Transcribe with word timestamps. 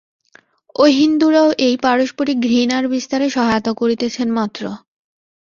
অহিন্দুরাও 0.75 1.49
এই 1.67 1.75
পারস্পরিক 1.83 2.37
ঘৃণার 2.45 2.85
বিস্তারে 2.93 3.27
সহায়তা 3.35 3.71
করিতেছেন 3.73 4.27
মাত্র। 4.37 4.63